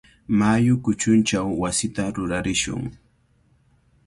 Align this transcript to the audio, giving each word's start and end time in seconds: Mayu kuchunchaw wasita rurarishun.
Mayu 0.39 0.73
kuchunchaw 0.83 1.47
wasita 1.61 2.03
rurarishun. 2.15 2.83